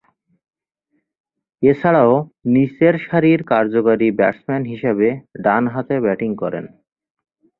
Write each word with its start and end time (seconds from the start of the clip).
এছাড়াও, 1.63 2.13
নিচের 2.53 2.95
সারির 3.05 3.41
কার্যকরী 3.43 4.07
ব্যাটসম্যান 4.19 4.63
হিসেবে 4.71 5.07
ডানহাতে 5.43 5.95
ব্যাটিং 6.05 6.31
করেন। 6.35 6.65